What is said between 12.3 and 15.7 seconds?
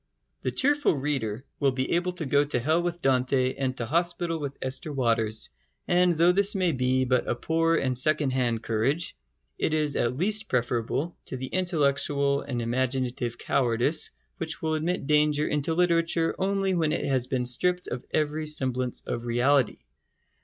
and imaginative cowardice which will admit danger